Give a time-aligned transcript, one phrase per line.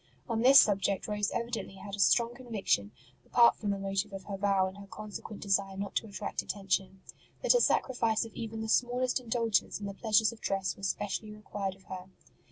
[0.27, 2.91] On this subject Rose evidently had a strong conviction,
[3.23, 6.41] apart from the motive of her vow and her con sequent desire not to attract
[6.41, 7.01] attention,
[7.43, 11.29] that a sacrifice of even the smallest indulgence in the pleasures of dress was specially
[11.29, 12.05] required of her.